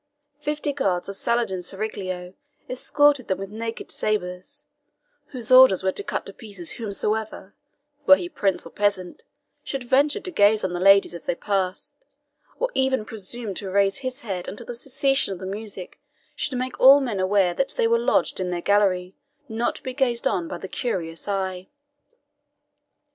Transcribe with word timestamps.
Fifty 0.41 0.73
guards 0.73 1.07
of 1.09 1.15
Saladin's 1.15 1.67
seraglio 1.67 2.33
escorted 2.67 3.27
them 3.27 3.37
with 3.37 3.51
naked 3.51 3.91
sabres, 3.91 4.65
whose 5.27 5.51
orders 5.51 5.83
were 5.83 5.91
to 5.91 6.03
cut 6.03 6.25
to 6.25 6.33
pieces 6.33 6.71
whomsoever, 6.71 7.53
were 8.07 8.15
he 8.15 8.27
prince 8.27 8.65
or 8.65 8.71
peasant, 8.71 9.23
should 9.63 9.83
venture 9.83 10.19
to 10.19 10.31
gaze 10.31 10.63
on 10.63 10.73
the 10.73 10.79
ladies 10.79 11.13
as 11.13 11.27
they 11.27 11.35
passed, 11.35 11.93
or 12.57 12.71
even 12.73 13.05
presume 13.05 13.53
to 13.53 13.69
raise 13.69 13.99
his 13.99 14.21
head 14.21 14.47
until 14.47 14.65
the 14.65 14.73
cessation 14.73 15.33
of 15.33 15.39
the 15.39 15.45
music 15.45 15.99
should 16.35 16.57
make 16.57 16.79
all 16.79 16.99
men 16.99 17.19
aware 17.19 17.53
that 17.53 17.75
they 17.77 17.87
were 17.87 17.99
lodged 17.99 18.39
in 18.39 18.49
their 18.49 18.59
gallery, 18.59 19.15
not 19.47 19.75
to 19.75 19.83
be 19.83 19.93
gazed 19.93 20.25
on 20.25 20.47
by 20.47 20.57
the 20.57 20.67
curious 20.67 21.27
eye. 21.27 21.67